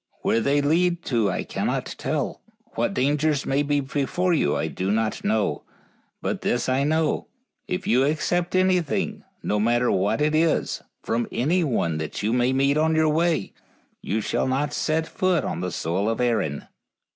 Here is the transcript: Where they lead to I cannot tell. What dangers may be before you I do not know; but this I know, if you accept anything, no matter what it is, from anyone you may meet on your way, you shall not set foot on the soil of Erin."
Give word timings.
Where 0.23 0.39
they 0.39 0.61
lead 0.61 1.05
to 1.05 1.29
I 1.29 1.43
cannot 1.43 1.93
tell. 1.99 2.41
What 2.73 2.95
dangers 2.95 3.45
may 3.45 3.61
be 3.61 3.81
before 3.81 4.33
you 4.33 4.55
I 4.55 4.65
do 4.67 4.89
not 4.89 5.23
know; 5.23 5.61
but 6.23 6.41
this 6.41 6.67
I 6.67 6.83
know, 6.83 7.27
if 7.67 7.85
you 7.85 8.03
accept 8.03 8.55
anything, 8.55 9.23
no 9.43 9.59
matter 9.59 9.91
what 9.91 10.19
it 10.19 10.33
is, 10.33 10.81
from 11.03 11.27
anyone 11.31 12.01
you 12.15 12.33
may 12.33 12.51
meet 12.51 12.77
on 12.77 12.95
your 12.95 13.09
way, 13.09 13.53
you 14.01 14.21
shall 14.21 14.47
not 14.47 14.73
set 14.73 15.05
foot 15.05 15.43
on 15.43 15.61
the 15.61 15.71
soil 15.71 16.09
of 16.09 16.19
Erin." 16.19 16.65